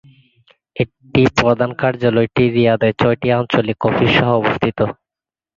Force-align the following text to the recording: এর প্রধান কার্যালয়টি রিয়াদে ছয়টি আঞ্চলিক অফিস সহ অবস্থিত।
এর 0.75 0.87
প্রধান 1.37 1.71
কার্যালয়টি 1.81 2.43
রিয়াদে 2.55 2.89
ছয়টি 2.99 3.27
আঞ্চলিক 3.37 3.79
অফিস 3.89 4.11
সহ 4.17 4.29
অবস্থিত। 4.39 4.79